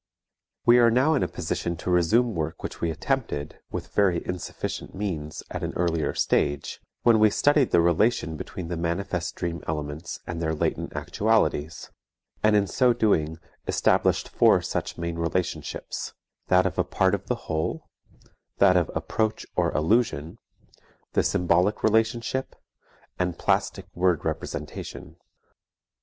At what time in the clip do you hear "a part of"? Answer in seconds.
16.79-17.27